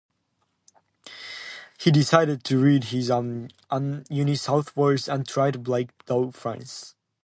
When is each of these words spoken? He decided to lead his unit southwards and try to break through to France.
He 1.79 1.91
decided 1.91 2.43
to 2.45 2.59
lead 2.59 2.85
his 2.85 3.09
unit 3.09 4.37
southwards 4.39 5.07
and 5.07 5.27
try 5.27 5.51
to 5.51 5.59
break 5.59 5.89
through 6.07 6.31
to 6.31 6.31
France. 6.31 6.95